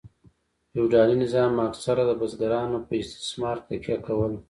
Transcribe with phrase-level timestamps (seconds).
[0.71, 4.37] فیوډالي نظام اکثره د بزګرانو په استثمار تکیه کوله.